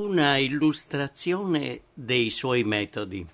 [0.00, 3.24] Una illustrazione dei suoi metodi.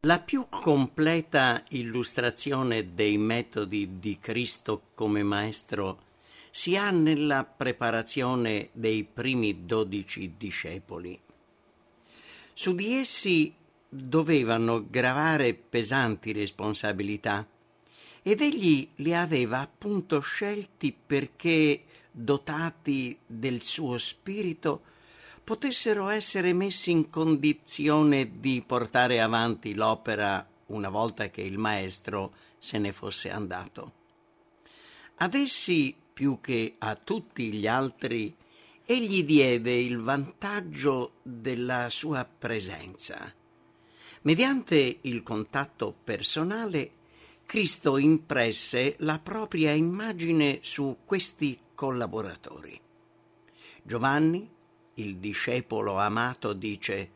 [0.00, 6.06] La più completa illustrazione dei metodi di Cristo come Maestro
[6.50, 11.16] si ha nella preparazione dei primi dodici discepoli.
[12.54, 13.54] Su di essi
[13.88, 17.46] dovevano gravare pesanti responsabilità
[18.22, 21.84] ed egli li aveva appunto scelti perché,
[22.18, 24.82] dotati del suo spirito,
[25.44, 32.78] potessero essere messi in condizione di portare avanti l'opera una volta che il maestro se
[32.78, 33.92] ne fosse andato.
[35.16, 38.34] Ad essi, più che a tutti gli altri,
[38.84, 43.32] egli diede il vantaggio della sua presenza.
[44.22, 46.92] Mediante il contatto personale,
[47.46, 52.76] Cristo impresse la propria immagine su questi collaboratori.
[53.84, 54.50] Giovanni,
[54.94, 57.10] il discepolo amato, dice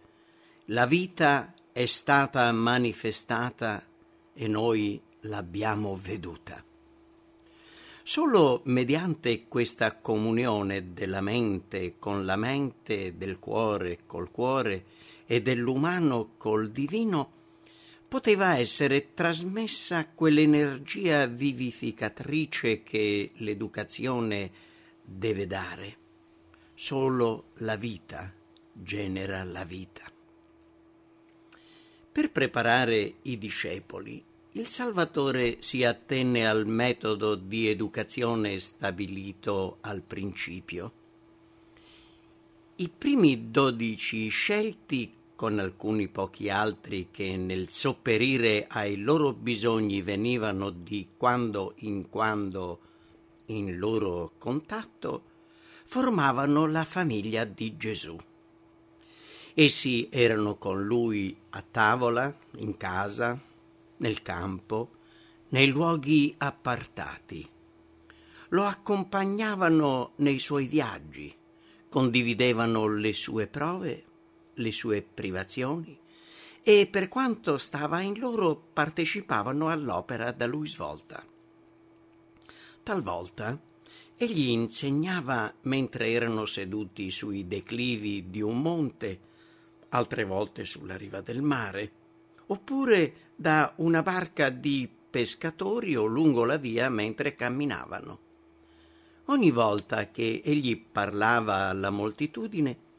[0.66, 3.84] La vita è stata manifestata
[4.32, 6.64] e noi l'abbiamo veduta.
[8.04, 14.84] Solo mediante questa comunione della mente con la mente, del cuore col cuore
[15.26, 17.41] e dell'umano col divino,
[18.12, 24.50] poteva essere trasmessa quell'energia vivificatrice che l'educazione
[25.02, 25.96] deve dare.
[26.74, 28.30] Solo la vita
[28.70, 30.12] genera la vita.
[32.12, 40.92] Per preparare i discepoli, il Salvatore si attenne al metodo di educazione stabilito al principio.
[42.76, 50.70] I primi dodici scelti, con alcuni pochi altri che nel sopperire ai loro bisogni venivano
[50.70, 52.80] di quando in quando
[53.46, 55.30] in loro contatto,
[55.84, 58.16] formavano la famiglia di Gesù.
[59.54, 63.38] Essi erano con lui a tavola, in casa,
[63.98, 64.90] nel campo,
[65.50, 67.46] nei luoghi appartati.
[68.48, 71.34] Lo accompagnavano nei suoi viaggi,
[71.88, 74.04] condividevano le sue prove,
[74.54, 75.98] le sue privazioni
[76.62, 81.24] e per quanto stava in loro partecipavano all'opera da lui svolta.
[82.82, 83.60] Talvolta
[84.16, 89.20] egli insegnava mentre erano seduti sui declivi di un monte,
[89.88, 91.92] altre volte sulla riva del mare,
[92.46, 98.18] oppure da una barca di pescatori o lungo la via mentre camminavano.
[99.26, 102.90] Ogni volta che egli parlava alla moltitudine,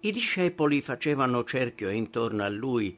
[0.00, 2.96] i discepoli facevano cerchio intorno a lui,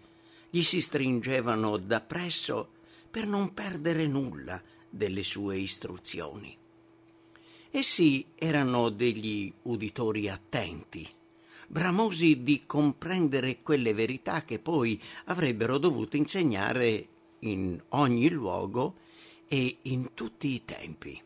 [0.51, 2.73] gli si stringevano da presso
[3.11, 6.57] per non perdere nulla delle sue istruzioni.
[7.71, 11.09] Essi erano degli uditori attenti,
[11.69, 17.07] bramosi di comprendere quelle verità che poi avrebbero dovuto insegnare
[17.41, 18.97] in ogni luogo
[19.49, 21.23] e in tutti i tempi.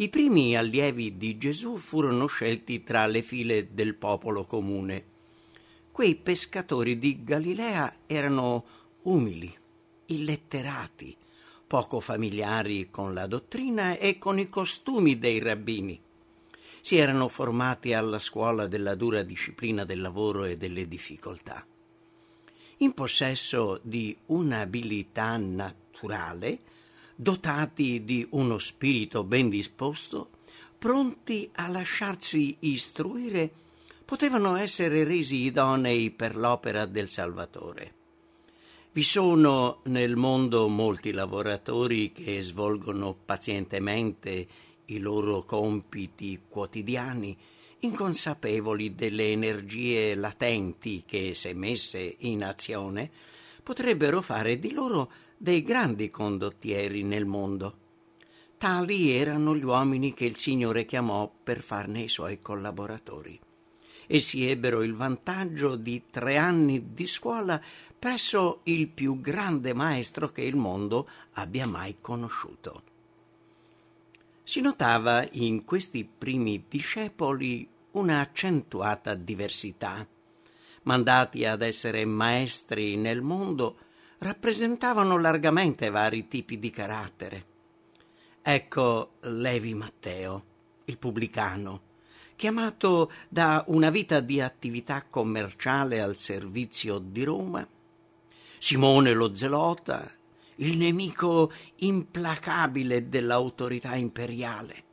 [0.00, 5.04] I primi allievi di Gesù furono scelti tra le file del popolo comune.
[5.90, 8.64] Quei pescatori di Galilea erano
[9.02, 9.52] umili,
[10.06, 11.16] illetterati,
[11.66, 16.00] poco familiari con la dottrina e con i costumi dei rabbini.
[16.80, 21.66] Si erano formati alla scuola della dura disciplina del lavoro e delle difficoltà.
[22.76, 26.60] In possesso di un'abilità naturale,
[27.20, 30.30] dotati di uno spirito ben disposto,
[30.78, 33.50] pronti a lasciarsi istruire,
[34.04, 37.94] potevano essere resi idonei per l'opera del Salvatore.
[38.92, 44.46] Vi sono nel mondo molti lavoratori che svolgono pazientemente
[44.86, 47.36] i loro compiti quotidiani,
[47.80, 53.10] inconsapevoli delle energie latenti che, se messe in azione,
[53.64, 57.86] potrebbero fare di loro dei grandi condottieri nel mondo.
[58.58, 63.38] Tali erano gli uomini che il Signore chiamò per farne i suoi collaboratori.
[64.08, 67.62] Essi ebbero il vantaggio di tre anni di scuola
[67.96, 72.82] presso il più grande maestro che il mondo abbia mai conosciuto.
[74.42, 80.06] Si notava in questi primi discepoli una accentuata diversità.
[80.82, 83.76] Mandati ad essere maestri nel mondo,
[84.18, 87.46] rappresentavano largamente vari tipi di carattere.
[88.42, 90.44] Ecco Levi Matteo,
[90.84, 91.82] il pubblicano,
[92.34, 97.66] chiamato da una vita di attività commerciale al servizio di Roma,
[98.58, 100.10] Simone lo Zelota,
[100.56, 104.84] il nemico implacabile dell'autorità imperiale,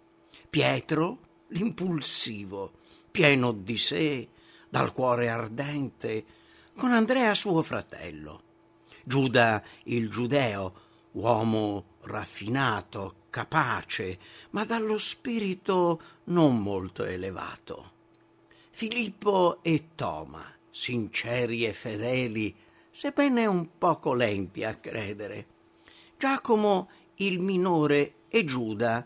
[0.50, 1.20] Pietro,
[1.50, 2.74] l'impulsivo,
[3.10, 4.28] pieno di sé,
[4.70, 6.26] dal cuore ardente,
[6.76, 8.45] con Andrea suo fratello.
[9.08, 10.74] Giuda il giudeo,
[11.12, 14.18] uomo raffinato, capace,
[14.50, 17.92] ma dallo spirito non molto elevato.
[18.72, 22.56] Filippo e Toma, sinceri e fedeli,
[22.90, 25.46] sebbene un poco lenti a credere.
[26.18, 29.06] Giacomo il minore e Giuda,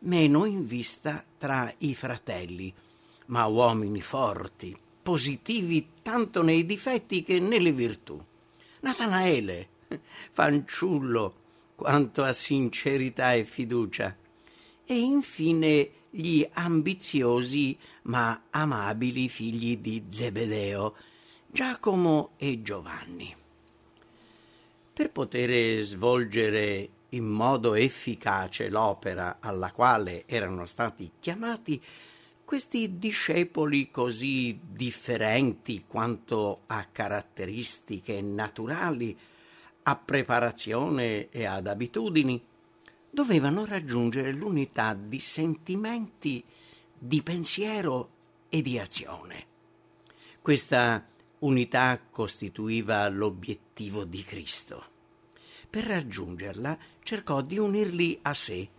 [0.00, 2.74] meno in vista tra i fratelli,
[3.26, 8.20] ma uomini forti, positivi tanto nei difetti che nelle virtù.
[8.80, 9.68] Natanaele,
[10.30, 11.34] fanciullo,
[11.74, 14.16] quanto a sincerità e fiducia.
[14.84, 20.94] E infine gli ambiziosi ma amabili figli di Zebedeo,
[21.46, 23.34] Giacomo e Giovanni.
[24.92, 31.80] Per poter svolgere in modo efficace l'opera alla quale erano stati chiamati,
[32.48, 39.14] questi discepoli così differenti quanto a caratteristiche naturali,
[39.82, 42.42] a preparazione e ad abitudini,
[43.10, 46.42] dovevano raggiungere l'unità di sentimenti,
[46.98, 48.12] di pensiero
[48.48, 49.46] e di azione.
[50.40, 51.06] Questa
[51.40, 54.84] unità costituiva l'obiettivo di Cristo.
[55.68, 58.70] Per raggiungerla cercò di unirli a sé.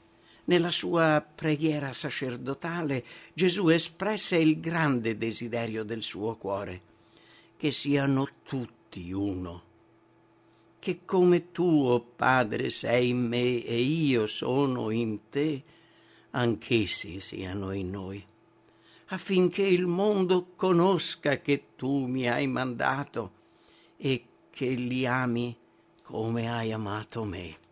[0.50, 3.06] Nella sua preghiera sacerdotale
[3.36, 6.82] Gesù espresse il grande desiderio del suo cuore,
[7.56, 9.68] che siano tutti uno
[10.80, 15.62] che come tu, oh Padre, sei in me e io sono in te,
[16.32, 18.26] anch'essi siano in noi,
[19.08, 23.34] affinché il mondo conosca che tu mi hai mandato
[23.98, 25.56] e che li ami
[26.02, 27.68] come hai amato me.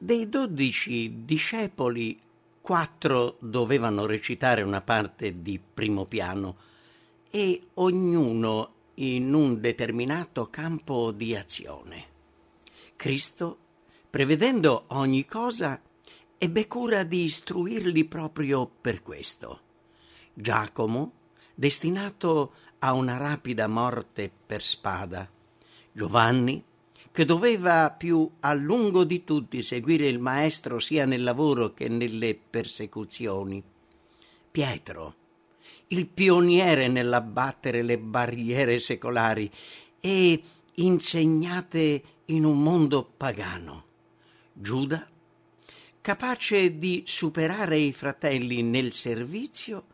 [0.00, 2.16] Dei dodici discepoli,
[2.60, 6.56] quattro dovevano recitare una parte di primo piano,
[7.28, 12.06] e ognuno in un determinato campo di azione.
[12.94, 13.58] Cristo,
[14.08, 15.82] prevedendo ogni cosa,
[16.38, 19.60] ebbe cura di istruirli proprio per questo.
[20.32, 21.12] Giacomo,
[21.56, 25.28] destinato a una rapida morte per spada.
[25.90, 26.62] Giovanni,
[27.10, 32.34] che doveva più a lungo di tutti seguire il Maestro sia nel lavoro che nelle
[32.36, 33.62] persecuzioni.
[34.50, 35.14] Pietro,
[35.88, 39.50] il pioniere nell'abbattere le barriere secolari
[40.00, 40.42] e
[40.74, 43.84] insegnate in un mondo pagano.
[44.52, 45.08] Giuda,
[46.00, 49.86] capace di superare i fratelli nel servizio,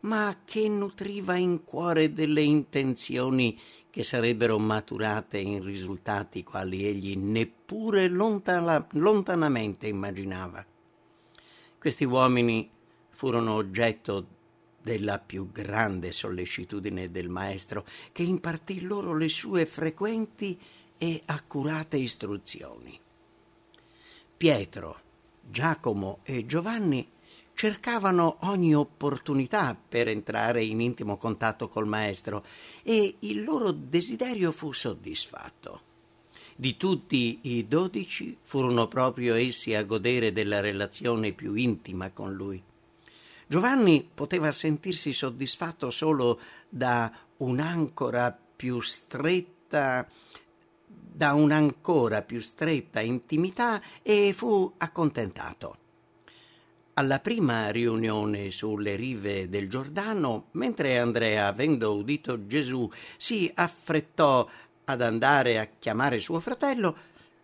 [0.00, 3.58] ma che nutriva in cuore delle intenzioni
[3.90, 10.64] che sarebbero maturate in risultati quali egli neppure lontana, lontanamente immaginava.
[11.78, 12.68] Questi uomini
[13.10, 14.26] furono oggetto
[14.82, 20.58] della più grande sollecitudine del maestro, che impartì loro le sue frequenti
[20.96, 22.98] e accurate istruzioni.
[24.36, 25.00] Pietro,
[25.50, 27.10] Giacomo e Giovanni
[27.58, 32.44] cercavano ogni opportunità per entrare in intimo contatto col maestro
[32.84, 35.80] e il loro desiderio fu soddisfatto.
[36.54, 42.62] Di tutti i dodici furono proprio essi a godere della relazione più intima con lui.
[43.48, 46.38] Giovanni poteva sentirsi soddisfatto solo
[46.68, 50.08] da un'ancora più stretta
[50.86, 55.86] da un'ancora più stretta intimità e fu accontentato.
[56.98, 64.48] Alla prima riunione sulle rive del Giordano, mentre Andrea, avendo udito Gesù, si affrettò
[64.82, 66.96] ad andare a chiamare suo fratello,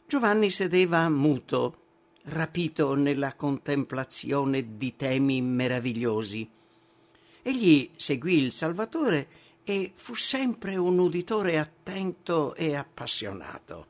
[0.09, 1.77] Giovanni sedeva muto
[2.25, 6.51] rapito nella contemplazione di temi meravigliosi.
[7.41, 9.29] Egli seguì il Salvatore
[9.63, 13.87] e fu sempre un uditore attento e appassionato.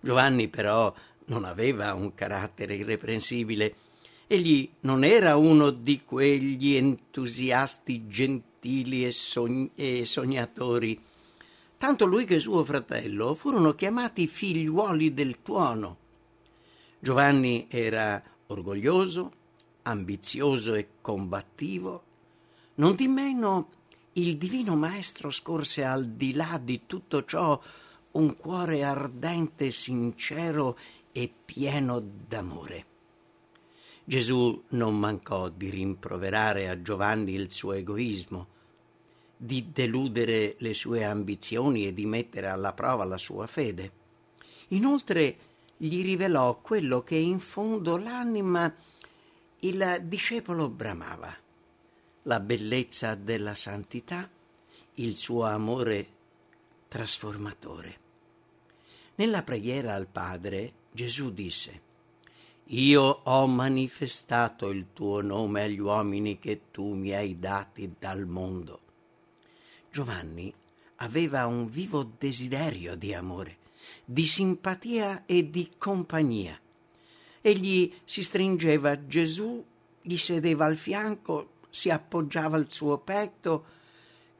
[0.00, 0.92] Giovanni però
[1.28, 3.74] non aveva un carattere irreprensibile.
[4.32, 10.98] Egli non era uno di quegli entusiasti gentili e, sogn- e sognatori.
[11.76, 15.98] Tanto lui che suo fratello furono chiamati figliuoli del tuono.
[16.98, 19.32] Giovanni era orgoglioso,
[19.82, 22.02] ambizioso e combattivo.
[22.76, 23.68] Non di meno
[24.12, 27.60] il divino maestro scorse al di là di tutto ciò
[28.12, 30.78] un cuore ardente, sincero
[31.12, 32.91] e pieno d'amore.
[34.04, 38.48] Gesù non mancò di rimproverare a Giovanni il suo egoismo,
[39.36, 44.00] di deludere le sue ambizioni e di mettere alla prova la sua fede.
[44.68, 45.36] Inoltre
[45.76, 48.72] gli rivelò quello che in fondo l'anima
[49.60, 51.34] il discepolo bramava,
[52.22, 54.28] la bellezza della santità,
[54.94, 56.08] il suo amore
[56.88, 57.98] trasformatore.
[59.14, 61.90] Nella preghiera al Padre Gesù disse,
[62.66, 68.80] Io ho manifestato il tuo nome agli uomini che tu mi hai dati dal mondo.
[69.90, 70.52] Giovanni
[70.96, 73.58] aveva un vivo desiderio di amore,
[74.04, 76.58] di simpatia e di compagnia.
[77.40, 79.62] Egli si stringeva a Gesù,
[80.00, 83.64] gli sedeva al fianco, si appoggiava al suo petto,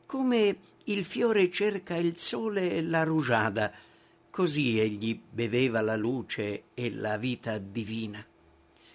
[0.07, 3.73] come il fiore cerca il sole e la rugiada,
[4.33, 8.25] così egli beveva la luce e la vita divina.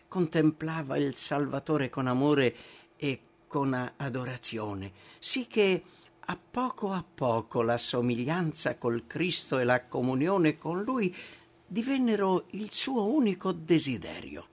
[0.07, 2.55] Contemplava il Salvatore con amore
[2.97, 5.83] e con adorazione, sì che
[6.19, 11.15] a poco a poco la somiglianza col Cristo e la comunione con Lui
[11.67, 14.47] divennero il suo unico desiderio.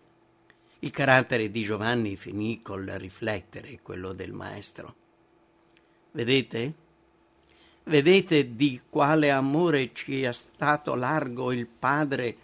[0.81, 4.95] Il carattere di Giovanni finì col riflettere quello del Maestro.
[6.11, 6.84] Vedete?
[7.87, 12.37] Vedete di quale amore ci è stato largo il Padre,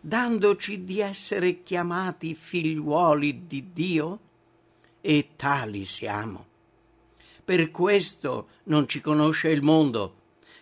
[0.00, 4.20] dandoci di essere chiamati figliuoli di Dio?
[5.00, 6.46] E tali siamo.
[7.44, 10.14] Per questo non ci conosce il mondo,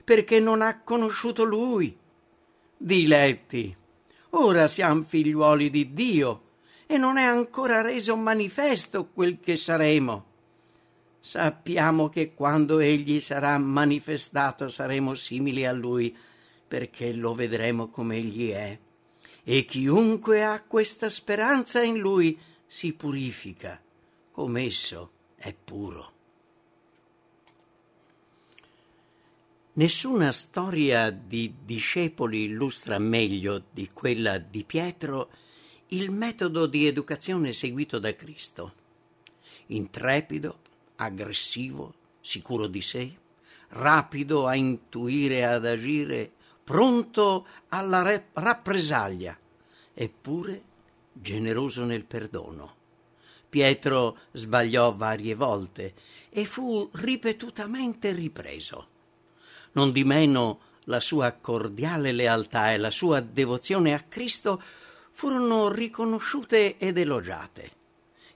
[0.03, 1.95] perché non ha conosciuto Lui.
[2.75, 3.77] Diletti,
[4.31, 6.43] ora siamo figliuoli di Dio
[6.87, 10.31] e non è ancora reso manifesto quel che saremo.
[11.25, 16.15] Sappiamo che quando Egli sarà manifestato saremo simili a Lui,
[16.67, 18.77] perché lo vedremo come Egli è.
[19.45, 22.37] E chiunque ha questa speranza in Lui
[22.67, 23.81] si purifica,
[24.33, 26.13] come esso è puro.
[29.75, 35.31] Nessuna storia di discepoli illustra meglio di quella di Pietro
[35.89, 38.75] il metodo di educazione seguito da Cristo.
[39.67, 40.59] Intrepido,
[40.97, 43.15] aggressivo, sicuro di sé,
[43.69, 46.31] rapido a intuire e ad agire,
[46.63, 49.39] pronto alla re- rappresaglia,
[49.95, 50.63] eppure
[51.13, 52.77] generoso nel perdono.
[53.49, 55.95] Pietro sbagliò varie volte
[56.31, 58.89] e fu ripetutamente ripreso
[59.73, 64.61] non di meno la sua cordiale lealtà e la sua devozione a Cristo
[65.13, 67.81] furono riconosciute ed elogiate.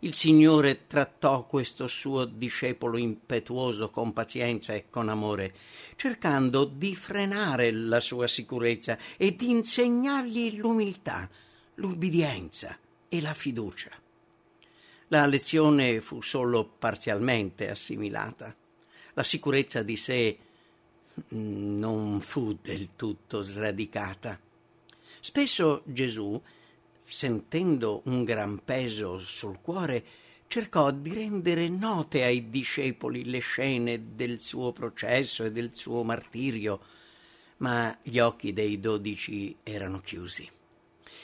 [0.00, 5.54] Il Signore trattò questo suo discepolo impetuoso con pazienza e con amore,
[5.96, 11.28] cercando di frenare la sua sicurezza e di insegnargli l'umiltà,
[11.76, 13.90] l'ubbidienza e la fiducia.
[15.08, 18.54] La lezione fu solo parzialmente assimilata.
[19.14, 20.38] La sicurezza di sé
[21.28, 24.38] non fu del tutto sradicata.
[25.20, 26.40] Spesso Gesù,
[27.06, 30.04] sentendo un gran peso sul cuore,
[30.48, 36.80] cercò di rendere note ai discepoli le scene del suo processo e del suo martirio,
[37.58, 40.50] ma gli occhi dei dodici erano chiusi.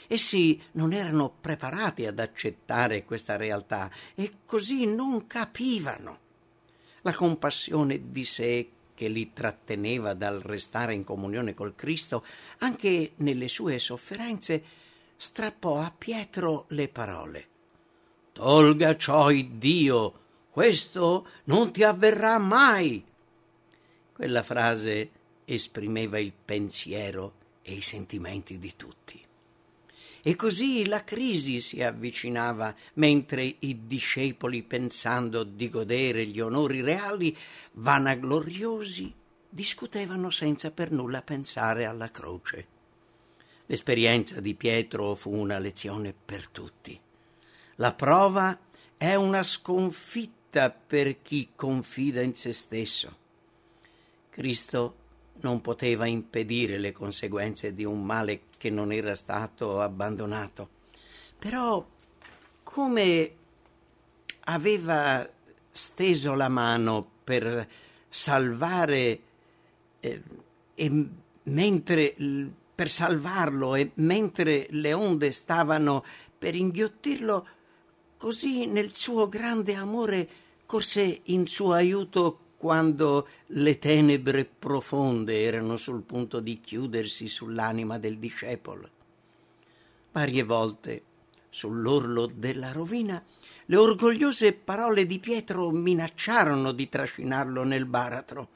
[0.07, 6.19] Essi non erano preparati ad accettare questa realtà e così non capivano.
[7.01, 12.23] La compassione di sé che li tratteneva dal restare in comunione col Cristo,
[12.59, 14.63] anche nelle sue sofferenze,
[15.23, 17.47] strappò a Pietro le parole.
[18.33, 23.01] Tolga ciò Dio, questo non ti avverrà mai.
[24.11, 25.11] Quella frase
[25.45, 29.25] esprimeva il pensiero e i sentimenti di tutti.
[30.21, 37.35] E così la crisi si avvicinava, mentre i discepoli, pensando di godere gli onori reali,
[37.71, 39.13] vanagloriosi,
[39.47, 42.72] discutevano senza per nulla pensare alla croce.
[43.67, 46.99] L'esperienza di Pietro fu una lezione per tutti.
[47.75, 48.57] La prova
[48.97, 53.17] è una sconfitta per chi confida in se stesso.
[54.29, 54.95] Cristo
[55.41, 60.69] non poteva impedire le conseguenze di un male che non era stato abbandonato.
[61.39, 61.85] Però
[62.63, 63.35] come
[64.45, 65.27] aveva
[65.71, 67.67] steso la mano per
[68.09, 69.19] salvare
[69.99, 70.21] eh,
[70.75, 71.07] e
[71.43, 72.15] mentre
[72.83, 76.03] per salvarlo e mentre le onde stavano
[76.37, 77.47] per inghiottirlo,
[78.17, 80.27] così nel suo grande amore
[80.65, 88.17] corse in suo aiuto quando le tenebre profonde erano sul punto di chiudersi sull'anima del
[88.17, 88.89] discepolo.
[90.11, 91.03] Varie volte,
[91.49, 93.23] sull'orlo della rovina,
[93.67, 98.49] le orgogliose parole di Pietro minacciarono di trascinarlo nel baratro.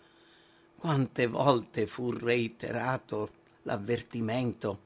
[0.75, 3.37] Quante volte fu reiterato
[3.67, 4.86] l'avvertimento.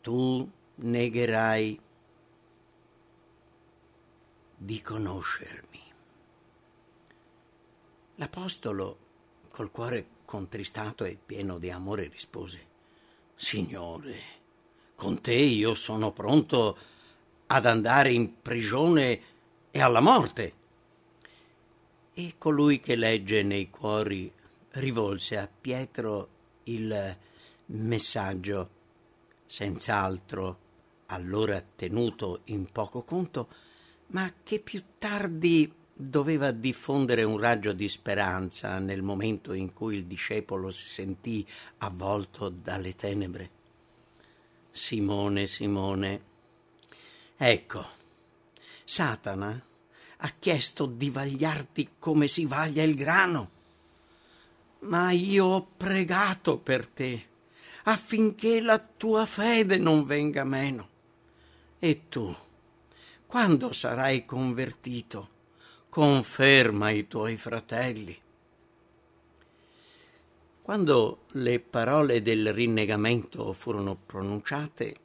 [0.00, 1.80] tu negherai
[4.56, 5.80] di conoscermi.
[8.16, 8.98] L'Apostolo,
[9.50, 12.66] col cuore contristato e pieno di amore, rispose,
[13.36, 14.20] Signore,
[14.96, 16.76] con te io sono pronto
[17.46, 19.20] ad andare in prigione
[19.70, 20.54] e alla morte.
[22.12, 24.32] E colui che legge nei cuori
[24.70, 27.16] rivolse a Pietro il
[27.66, 28.68] messaggio,
[29.46, 30.58] senz'altro
[31.06, 33.48] allora tenuto in poco conto,
[34.08, 40.06] ma che più tardi doveva diffondere un raggio di speranza nel momento in cui il
[40.06, 41.46] discepolo si sentì
[41.78, 43.50] avvolto dalle tenebre.
[44.70, 46.22] Simone, Simone,
[47.36, 47.86] ecco,
[48.84, 49.66] Satana
[50.24, 53.50] ha chiesto di vagliarti come si vaglia il grano,
[54.82, 57.30] ma io ho pregato per te
[57.84, 60.88] affinché la tua fede non venga meno.
[61.78, 62.34] E tu,
[63.26, 65.28] quando sarai convertito,
[65.88, 68.18] conferma i tuoi fratelli.
[70.62, 74.96] Quando le parole del rinnegamento furono pronunciate,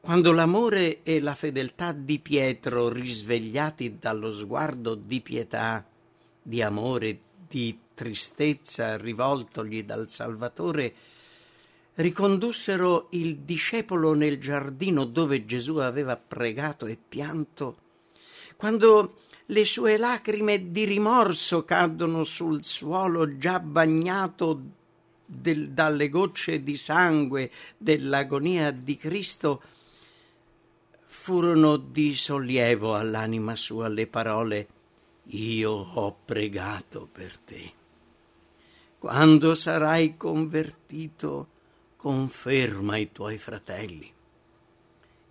[0.00, 5.86] quando l'amore e la fedeltà di Pietro, risvegliati dallo sguardo di pietà,
[6.42, 10.94] di amore, di tristezza rivoltogli dal Salvatore,
[11.94, 17.76] ricondussero il discepolo nel giardino dove Gesù aveva pregato e pianto,
[18.56, 24.60] quando le sue lacrime di rimorso cadono sul suolo già bagnato
[25.26, 29.62] del, dalle gocce di sangue dell'agonia di Cristo,
[31.06, 34.68] furono di sollievo all'anima sua le parole
[35.26, 37.81] Io ho pregato per te.
[39.02, 41.48] Quando sarai convertito,
[41.96, 44.08] conferma i tuoi fratelli.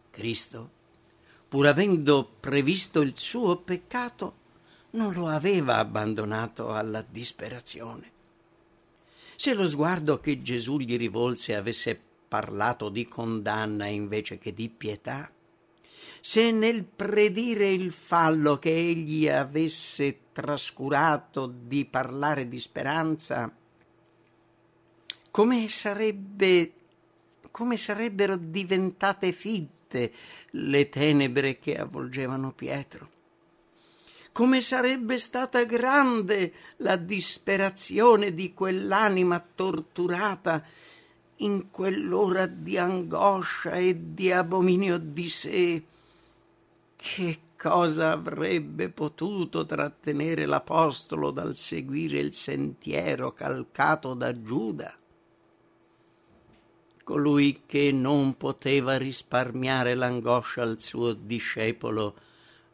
[0.10, 0.72] Cristo,
[1.48, 4.36] pur avendo previsto il suo peccato,
[4.90, 8.12] non lo aveva abbandonato alla disperazione.
[9.38, 15.32] Se lo sguardo che Gesù gli rivolse avesse parlato di condanna invece che di pietà,
[16.20, 23.56] se nel predire il fallo che egli avesse trascurato di parlare di speranza,
[25.32, 26.74] come sarebbe
[27.52, 30.12] come sarebbero diventate fitte
[30.52, 33.10] le tenebre che avvolgevano Pietro.
[34.32, 40.64] Come sarebbe stata grande la disperazione di quell'anima torturata
[41.38, 45.84] in quell'ora di angoscia e di abominio di sé.
[46.96, 55.01] Che cosa avrebbe potuto trattenere l'Apostolo dal seguire il sentiero calcato da Giuda?
[57.12, 62.16] Colui che non poteva risparmiare l'angoscia al suo discepolo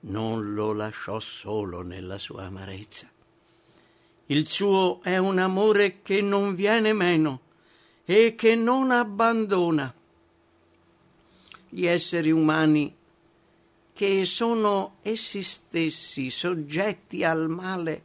[0.01, 3.09] non lo lasciò solo nella sua amarezza.
[4.27, 7.41] Il suo è un amore che non viene meno
[8.05, 9.91] e che non abbandona.
[11.69, 12.95] Gli esseri umani
[13.91, 18.03] che sono essi stessi soggetti al male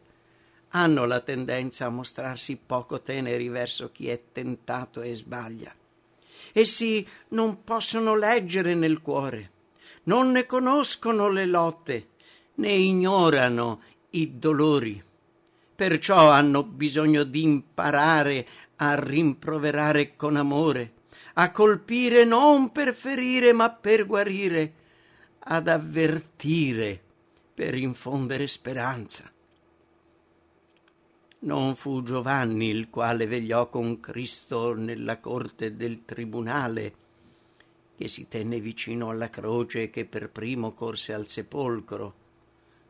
[0.69, 5.75] hanno la tendenza a mostrarsi poco teneri verso chi è tentato e sbaglia.
[6.53, 9.51] Essi non possono leggere nel cuore,
[10.05, 12.09] non ne conoscono le lotte,
[12.55, 15.03] ne ignorano i dolori.
[15.75, 20.93] Perciò hanno bisogno di imparare a rimproverare con amore,
[21.35, 24.75] a colpire non per ferire ma per guarire,
[25.39, 27.01] ad avvertire
[27.55, 29.32] per infondere speranza.
[31.45, 36.95] Non fu Giovanni il quale vegliò con Cristo nella corte del tribunale,
[37.97, 42.15] che si tenne vicino alla croce e che per primo corse al sepolcro,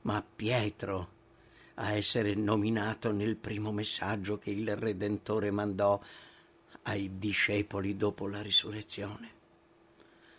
[0.02, 1.08] ma Pietro
[1.76, 5.98] a essere nominato nel primo messaggio che il Redentore mandò
[6.82, 9.30] ai discepoli dopo la risurrezione.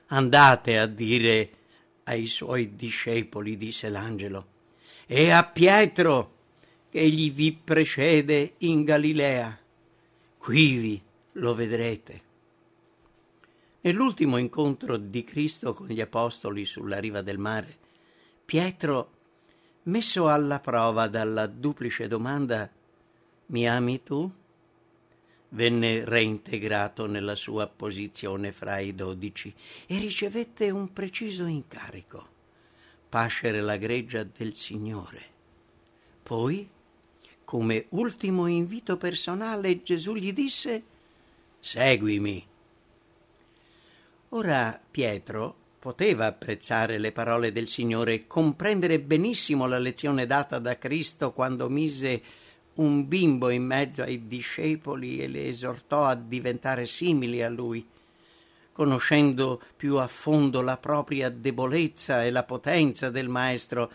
[0.08, 1.50] Andate a dire
[2.04, 4.46] ai suoi discepoli, disse l'angelo,
[5.08, 6.42] e a Pietro,
[6.96, 9.60] egli vi precede in Galilea.
[10.38, 11.02] Quivi
[11.34, 12.22] lo vedrete.
[13.82, 17.78] Nell'ultimo incontro di Cristo con gli apostoli sulla riva del mare,
[18.46, 19.12] Pietro,
[19.84, 22.70] messo alla prova dalla duplice domanda
[23.48, 24.32] Mi ami tu?
[25.50, 29.54] venne reintegrato nella sua posizione fra i dodici
[29.88, 32.30] e ricevette un preciso incarico
[33.14, 35.22] pascere la greggia del Signore.
[36.24, 36.68] Poi
[37.54, 40.82] come ultimo invito personale Gesù gli disse
[41.60, 42.44] Seguimi.
[44.30, 50.80] Ora Pietro poteva apprezzare le parole del Signore e comprendere benissimo la lezione data da
[50.80, 52.24] Cristo quando mise
[52.76, 57.88] un bimbo in mezzo ai discepoli e le esortò a diventare simili a lui.
[58.72, 63.92] Conoscendo più a fondo la propria debolezza e la potenza del Maestro,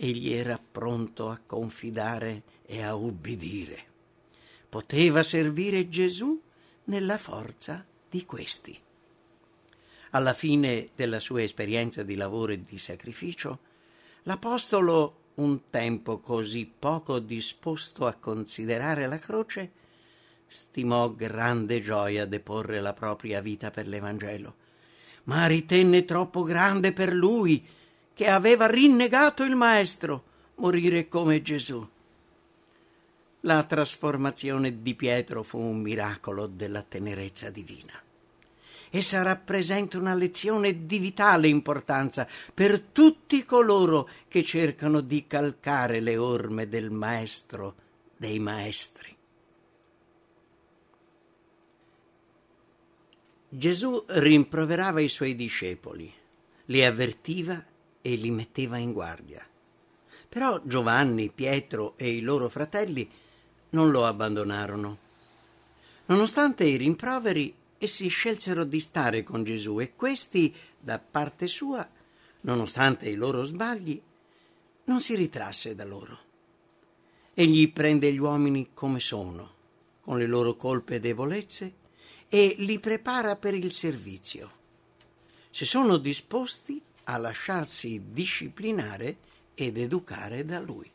[0.00, 3.86] egli era pronto a confidare e a ubbidire.
[4.68, 6.40] Poteva servire Gesù
[6.84, 8.78] nella forza di questi.
[10.10, 13.58] Alla fine della sua esperienza di lavoro e di sacrificio,
[14.22, 19.72] l'Apostolo, un tempo così poco disposto a considerare la croce,
[20.46, 24.54] stimò grande gioia deporre la propria vita per l'Evangelo,
[25.24, 27.66] ma ritenne troppo grande per lui,
[28.18, 30.24] che aveva rinnegato il Maestro,
[30.56, 31.88] morire come Gesù.
[33.42, 37.92] La trasformazione di Pietro fu un miracolo della tenerezza divina.
[38.90, 46.16] Essa rappresenta una lezione di vitale importanza per tutti coloro che cercano di calcare le
[46.16, 47.76] orme del Maestro
[48.16, 49.16] dei Maestri.
[53.48, 56.12] Gesù rimproverava i suoi discepoli,
[56.64, 57.64] li avvertiva
[58.00, 59.46] e li metteva in guardia.
[60.28, 63.08] Però Giovanni, Pietro e i loro fratelli
[63.70, 64.98] non lo abbandonarono.
[66.06, 71.86] Nonostante i rimproveri, essi scelsero di stare con Gesù e questi, da parte sua,
[72.42, 74.00] nonostante i loro sbagli,
[74.84, 76.18] non si ritrasse da loro.
[77.34, 79.54] Egli prende gli uomini come sono,
[80.00, 81.72] con le loro colpe e debolezze,
[82.28, 84.52] e li prepara per il servizio.
[85.50, 89.16] Se sono disposti a lasciarsi disciplinare
[89.54, 90.90] ed educare da lui.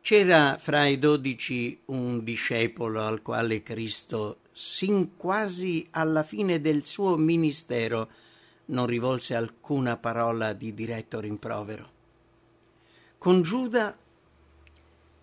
[0.00, 7.16] C'era fra i dodici un discepolo al quale Cristo, sin quasi alla fine del suo
[7.16, 8.10] ministero,
[8.66, 11.90] non rivolse alcuna parola di diretto rimprovero.
[13.18, 13.96] Con Giuda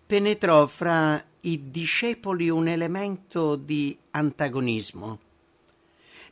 [0.06, 5.20] penetrò fra i discepoli un elemento di antagonismo.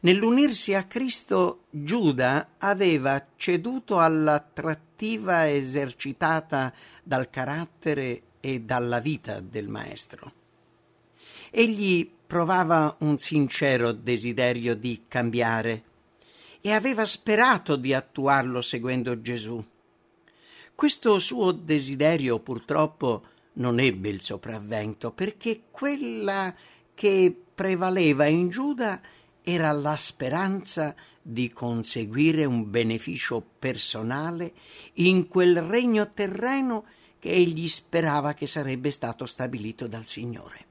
[0.00, 10.32] Nell'unirsi a Cristo, Giuda aveva ceduto all'attrattiva esercitata dal carattere e dalla vita del Maestro.
[11.50, 15.82] Egli provava un sincero desiderio di cambiare
[16.60, 19.64] e aveva sperato di attuarlo seguendo Gesù.
[20.76, 26.54] Questo suo desiderio purtroppo non ebbe il sopravvento perché quella
[26.94, 29.00] che prevaleva in Giuda
[29.50, 34.52] era la speranza di conseguire un beneficio personale
[34.94, 36.84] in quel regno terreno
[37.18, 40.66] che egli sperava che sarebbe stato stabilito dal Signore.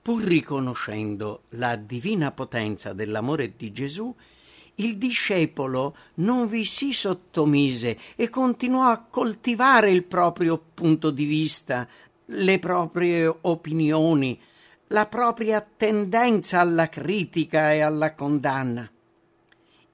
[0.00, 4.14] Pur riconoscendo la divina potenza dell'amore di Gesù,
[4.76, 11.86] il discepolo non vi si sottomise e continuò a coltivare il proprio punto di vista,
[12.24, 14.40] le proprie opinioni,
[14.88, 18.88] la propria tendenza alla critica e alla condanna.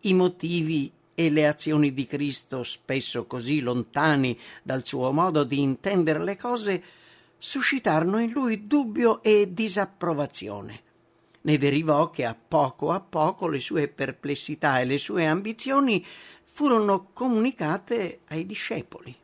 [0.00, 6.22] I motivi e le azioni di Cristo, spesso così lontani dal suo modo di intendere
[6.22, 6.82] le cose,
[7.38, 10.82] suscitarono in lui dubbio e disapprovazione.
[11.42, 16.04] Ne derivò che a poco a poco le sue perplessità e le sue ambizioni
[16.52, 19.16] furono comunicate ai discepoli.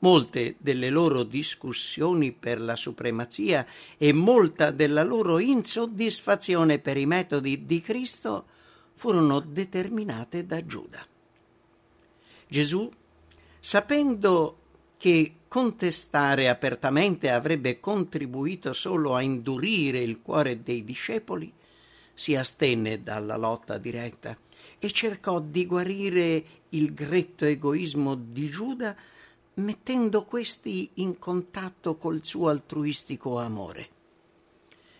[0.00, 7.64] Molte delle loro discussioni per la supremazia e molta della loro insoddisfazione per i metodi
[7.64, 8.46] di Cristo
[8.94, 11.06] furono determinate da Giuda.
[12.48, 12.90] Gesù,
[13.58, 14.58] sapendo
[14.98, 21.52] che contestare apertamente avrebbe contribuito solo a indurire il cuore dei discepoli,
[22.14, 24.36] si astenne dalla lotta diretta
[24.78, 28.96] e cercò di guarire il gretto egoismo di Giuda
[29.56, 33.88] mettendo questi in contatto col suo altruistico amore.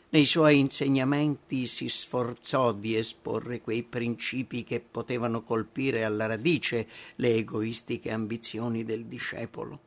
[0.08, 7.34] Nei suoi insegnamenti si sforzò di esporre quei principi che potevano colpire alla radice le
[7.34, 9.80] egoistiche ambizioni del discepolo.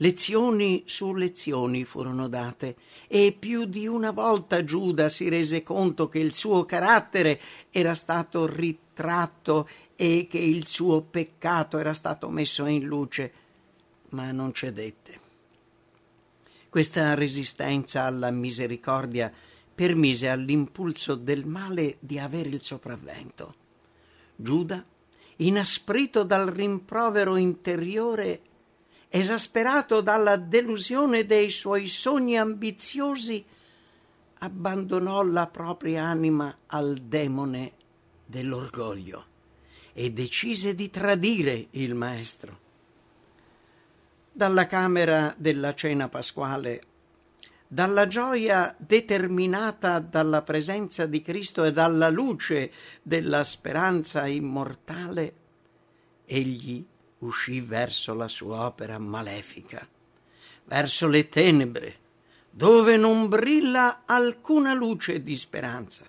[0.00, 2.76] Lezioni su lezioni furono date
[3.08, 8.46] e più di una volta Giuda si rese conto che il suo carattere era stato
[8.46, 13.32] ritratto e che il suo peccato era stato messo in luce,
[14.10, 15.20] ma non cedette.
[16.68, 19.32] Questa resistenza alla misericordia
[19.74, 23.54] permise all'impulso del male di avere il sopravvento.
[24.36, 24.84] Giuda,
[25.36, 28.40] inasprito dal rimprovero interiore,
[29.08, 33.44] esasperato dalla delusione dei suoi sogni ambiziosi,
[34.40, 37.72] abbandonò la propria anima al demone
[38.24, 39.26] dell'orgoglio
[39.92, 42.66] e decise di tradire il maestro.
[44.38, 46.82] Dalla camera della cena pasquale,
[47.66, 52.70] dalla gioia determinata dalla presenza di Cristo e dalla luce
[53.02, 55.34] della speranza immortale,
[56.24, 56.86] egli
[57.18, 59.84] uscì verso la sua opera malefica,
[60.66, 61.96] verso le tenebre,
[62.48, 66.06] dove non brilla alcuna luce di speranza.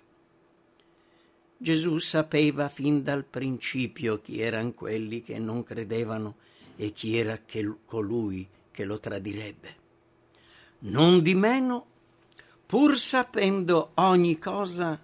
[1.56, 6.36] Gesù sapeva fin dal principio chi erano quelli che non credevano
[6.80, 9.76] e chi era che colui che lo tradirebbe.
[10.78, 11.84] Non di meno,
[12.64, 14.98] pur sapendo ogni cosa,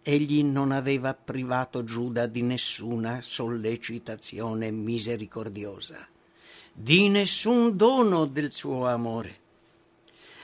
[0.00, 6.08] egli non aveva privato Giuda di nessuna sollecitazione misericordiosa,
[6.72, 9.40] di nessun dono del suo amore.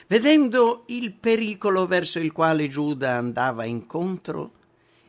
[0.07, 4.53] Vedendo il pericolo verso il quale Giuda andava incontro,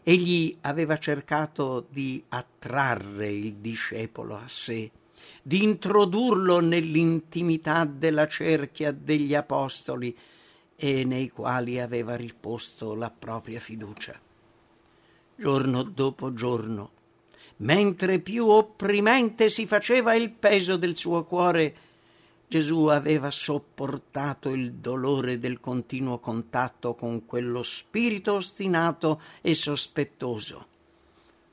[0.03, 4.89] egli aveva cercato di attrarre il discepolo a sé,
[5.43, 10.17] di introdurlo nell'intimità della cerchia degli apostoli
[10.75, 14.19] e nei quali aveva riposto la propria fiducia
[15.35, 16.91] giorno dopo giorno,
[17.57, 21.75] mentre più opprimente si faceva il peso del suo cuore,
[22.47, 30.67] Gesù aveva sopportato il dolore del continuo contatto con quello spirito ostinato e sospettoso.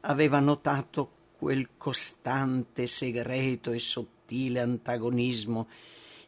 [0.02, 5.68] Aveva notato quel costante, segreto e sottile antagonismo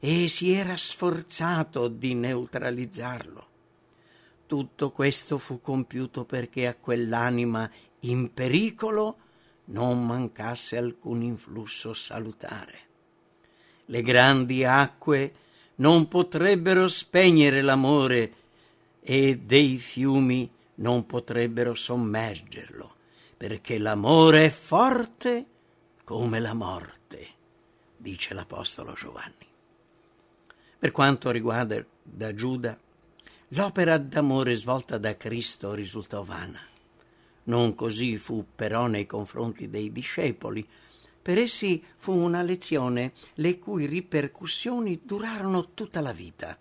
[0.00, 3.46] e si era sforzato di neutralizzarlo.
[4.46, 7.70] Tutto questo fu compiuto perché a quell'anima
[8.00, 9.18] in pericolo
[9.66, 12.78] non mancasse alcun influsso salutare.
[13.84, 15.34] Le grandi acque
[15.76, 18.32] non potrebbero spegnere l'amore
[19.02, 22.94] e dei fiumi non potrebbero sommergerlo,
[23.42, 25.46] perché l'amore è forte
[26.04, 27.26] come la morte,
[27.96, 29.48] dice l'Apostolo Giovanni.
[30.78, 32.78] Per quanto riguarda da Giuda,
[33.54, 36.60] L'opera d'amore svolta da Cristo risultò vana.
[37.44, 40.66] Non così fu però nei confronti dei discepoli.
[41.20, 46.56] Per essi fu una lezione le cui ripercussioni durarono tutta la vita.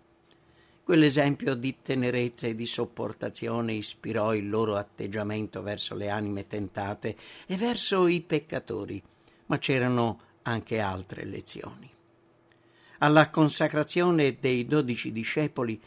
[0.83, 7.15] Quell'esempio di tenerezza e di sopportazione ispirò il loro atteggiamento verso le anime tentate
[7.45, 9.01] e verso i peccatori,
[9.45, 11.89] ma c'erano anche altre lezioni.
[12.99, 15.79] Alla consacrazione dei dodici discepoli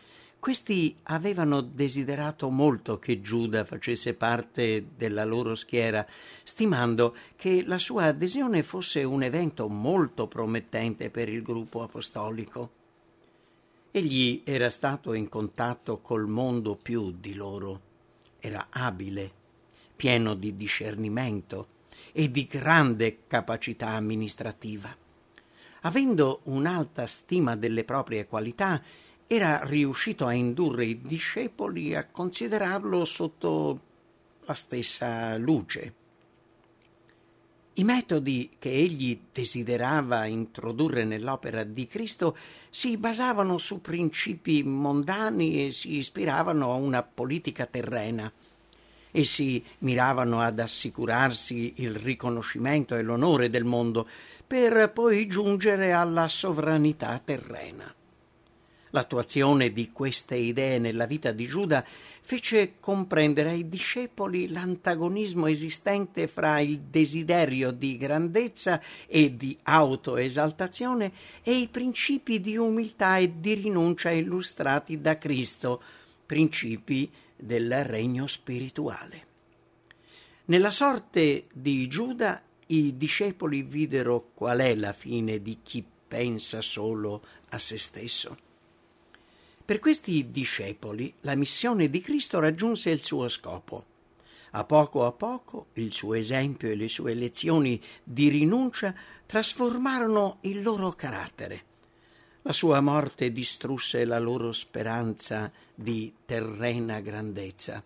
[0.44, 6.06] questi avevano desiderato molto che Giuda facesse parte della loro schiera,
[6.42, 12.83] stimando che la sua adesione fosse un evento molto promettente per il gruppo apostolico.
[13.96, 17.80] Egli era stato in contatto col mondo più di loro,
[18.40, 19.30] era abile,
[19.94, 21.68] pieno di discernimento
[22.10, 24.92] e di grande capacità amministrativa.
[25.82, 28.82] Avendo un'alta stima delle proprie qualità,
[29.28, 33.80] era riuscito a indurre i discepoli a considerarlo sotto
[34.40, 35.94] la stessa luce.
[37.76, 42.36] I metodi che egli desiderava introdurre nell'opera di Cristo
[42.70, 48.32] si basavano su principi mondani e si ispiravano a una politica terrena.
[49.10, 54.06] Essi miravano ad assicurarsi il riconoscimento e l'onore del mondo
[54.46, 57.92] per poi giungere alla sovranità terrena.
[58.94, 66.60] L'attuazione di queste idee nella vita di Giuda fece comprendere ai discepoli l'antagonismo esistente fra
[66.60, 71.10] il desiderio di grandezza e di autoesaltazione
[71.42, 75.82] e i principi di umiltà e di rinuncia illustrati da Cristo,
[76.24, 79.26] principi del regno spirituale.
[80.44, 87.24] Nella sorte di Giuda i discepoli videro qual è la fine di chi pensa solo
[87.48, 88.43] a se stesso.
[89.66, 93.86] Per questi discepoli la missione di Cristo raggiunse il suo scopo.
[94.50, 100.62] A poco a poco il suo esempio e le sue lezioni di rinuncia trasformarono il
[100.62, 101.62] loro carattere.
[102.42, 107.82] La sua morte distrusse la loro speranza di terrena grandezza.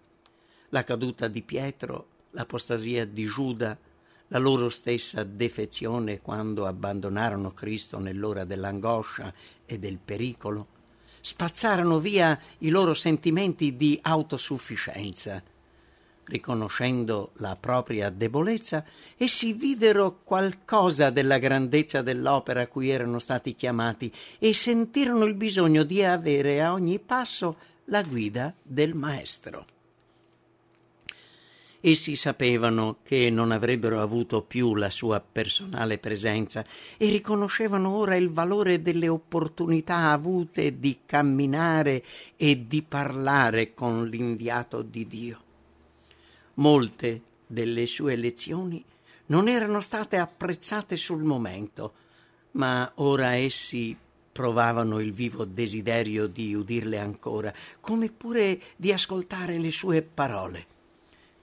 [0.71, 3.79] La caduta di Pietro, l'apostasia di Giuda,
[4.27, 9.33] la loro stessa defezione quando abbandonarono Cristo nell'ora dell'angoscia
[9.65, 10.78] e del pericolo,
[11.29, 15.43] spazzarono via i loro sentimenti di autosufficienza.
[16.25, 18.83] Riconoscendo la propria debolezza,
[19.15, 25.83] essi videro qualcosa della grandezza dell'opera a cui erano stati chiamati e sentirono il bisogno
[25.83, 29.78] di avere a ogni passo la guida del Maestro.
[31.81, 36.65] Essi sapevano che non avrebbero avuto più la sua personale presenza
[36.97, 42.03] e riconoscevano ora il valore delle opportunità avute di camminare
[42.37, 45.41] e di parlare con l'inviato di Dio.
[46.55, 48.85] Molte delle sue lezioni
[49.27, 51.93] non erano state apprezzate sul momento,
[52.53, 53.97] ma ora essi
[54.33, 60.77] provavano il vivo desiderio di udirle ancora, come pure di ascoltare le sue parole.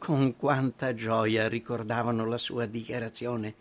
[0.06, 3.56] Con quanta gioia ricordavano la sua dichiarazione.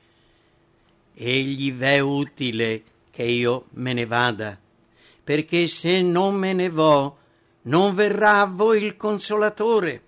[1.15, 4.61] Egli v'è utile che io me ne vada,
[5.25, 7.17] perché se non me ne vo,
[7.63, 10.03] non verrà a voi il consolatore,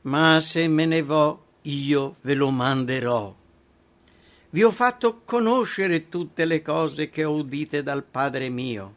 [0.00, 3.32] ma se me ne vo, io ve lo manderò.
[4.50, 8.94] Vi ho fatto conoscere tutte le cose che ho udite dal Padre mio.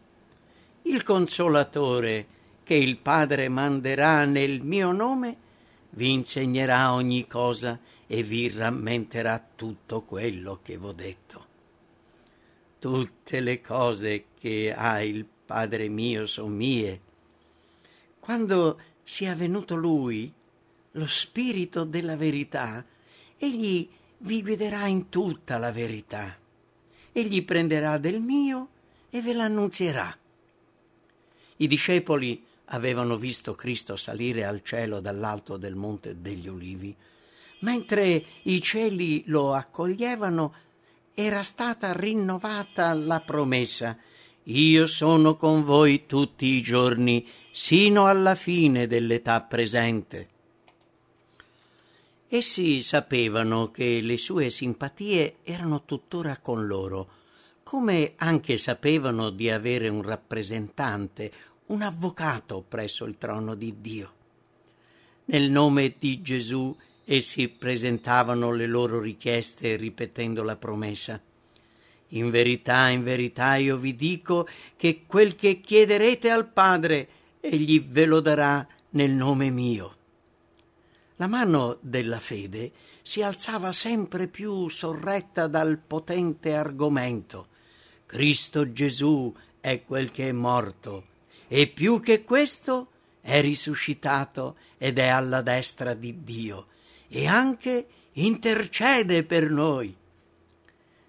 [0.81, 2.25] Il consolatore
[2.63, 5.47] che il Padre manderà nel mio nome
[5.91, 11.47] vi insegnerà ogni cosa e vi rammenterà tutto quello che v'ho detto.
[12.79, 17.01] Tutte le cose che ha il Padre mio sono mie.
[18.19, 20.31] Quando sia venuto Lui,
[20.91, 22.85] lo Spirito della verità,
[23.37, 26.37] egli vi guiderà in tutta la verità.
[27.11, 28.69] Egli prenderà del mio
[29.09, 30.17] e ve l'annunzierà.
[31.57, 36.95] I discepoli avevano visto Cristo salire al cielo dall'alto del monte degli ulivi.
[37.59, 40.53] Mentre i cieli lo accoglievano,
[41.13, 43.97] era stata rinnovata la promessa
[44.43, 50.29] Io sono con voi tutti i giorni, sino alla fine dell'età presente.
[52.29, 57.09] Essi sapevano che le sue simpatie erano tuttora con loro,
[57.63, 61.31] come anche sapevano di avere un rappresentante,
[61.69, 64.13] un avvocato presso il trono di Dio.
[65.25, 71.21] Nel nome di Gesù essi presentavano le loro richieste ripetendo la promessa.
[72.09, 77.07] In verità, in verità io vi dico che quel che chiederete al Padre,
[77.39, 79.97] egli ve lo darà nel nome mio.
[81.17, 82.71] La mano della fede
[83.03, 87.47] si alzava sempre più sorretta dal potente argomento.
[88.07, 91.17] Cristo Gesù è quel che è morto
[91.51, 96.67] e più che questo è risuscitato ed è alla destra di Dio
[97.07, 99.95] e anche intercede per noi.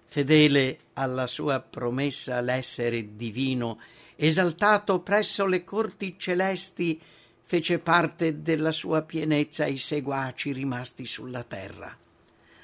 [0.03, 3.79] Fedele alla sua promessa l'essere divino,
[4.15, 6.99] esaltato presso le corti celesti,
[7.43, 11.95] fece parte della sua pienezza i seguaci rimasti sulla terra.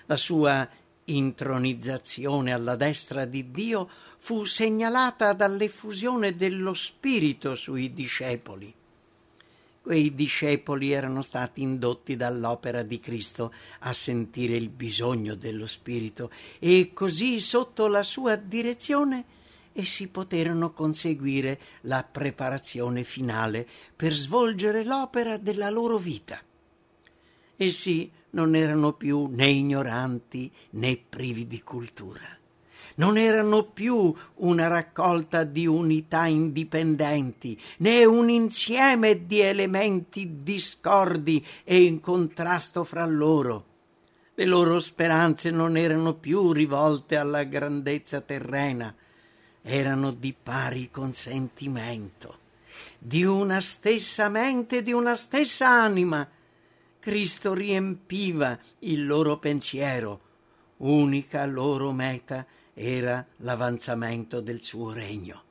[0.08, 0.68] La sua
[1.10, 8.74] intronizzazione alla destra di Dio fu segnalata dall'effusione dello Spirito sui discepoli.
[9.82, 16.92] Quei discepoli erano stati indotti dall'opera di Cristo a sentire il bisogno dello Spirito e
[16.94, 19.36] così sotto la sua direzione
[19.78, 26.42] essi poterono conseguire la preparazione finale per svolgere l'opera della loro vita.
[27.56, 32.38] Essi non erano più né ignoranti né privi di cultura
[32.98, 41.84] non erano più una raccolta di unità indipendenti, né un insieme di elementi discordi e
[41.84, 43.66] in contrasto fra loro.
[44.34, 48.94] Le loro speranze non erano più rivolte alla grandezza terrena,
[49.62, 52.40] erano di pari consentimento,
[53.00, 56.28] di una stessa mente, di una stessa anima.
[57.08, 60.20] Cristo riempiva il loro pensiero,
[60.80, 65.42] unica loro meta era l'avanzamento del suo regno.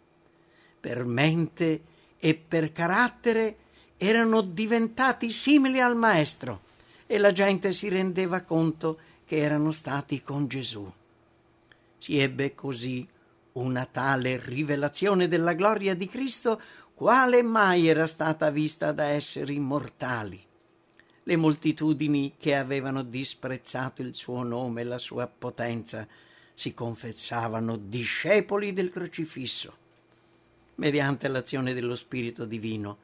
[0.79, 1.81] Per mente
[2.19, 3.57] e per carattere
[3.97, 6.61] erano diventati simili al Maestro
[7.07, 10.93] e la gente si rendeva conto che erano stati con Gesù.
[11.97, 13.09] Si ebbe così
[13.53, 16.61] una tale rivelazione della gloria di Cristo
[16.93, 20.46] quale mai era stata vista da esseri mortali.
[21.29, 26.07] Le moltitudini che avevano disprezzato il suo nome e la sua potenza
[26.55, 29.77] si confessavano discepoli del crocifisso.
[30.77, 32.99] Mediante l'azione dello Spirito Divino,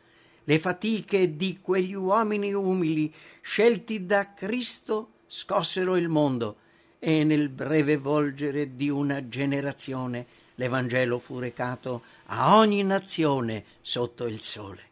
[0.45, 6.59] le fatiche di quegli uomini umili scelti da Cristo scossero il mondo
[7.01, 14.41] e nel breve volgere di una generazione l'Evangelo fu recato a ogni nazione sotto il
[14.41, 14.91] sole.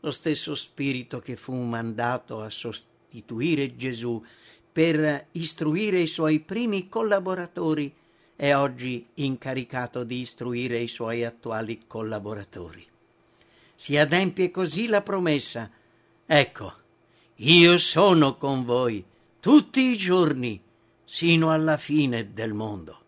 [0.00, 4.22] Lo stesso Spirito che fu mandato a sostituire Gesù
[4.72, 7.92] per istruire i suoi primi collaboratori
[8.34, 12.86] è oggi incaricato di istruire i suoi attuali collaboratori.
[13.74, 15.70] si adempie così la promessa.
[16.26, 16.74] Ecco,
[17.36, 19.02] io sono con voi
[19.40, 20.60] tutti i giorni,
[21.04, 23.00] sino alla fine del mondo.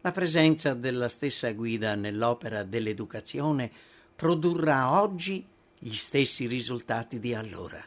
[0.00, 3.70] La presenza della stessa guida nell'opera dell'educazione
[4.16, 5.44] produrrà oggi
[5.82, 7.82] gli stessi risultati di allora.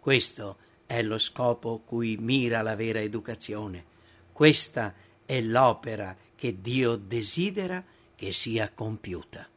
[0.00, 3.84] Questo è lo scopo cui mira la vera educazione.
[4.32, 4.92] Questa
[5.24, 7.82] è l'opera che Dio desidera
[8.16, 9.48] che sia compiuta.